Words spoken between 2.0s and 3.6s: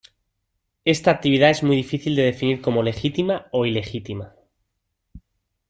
de definir como legítima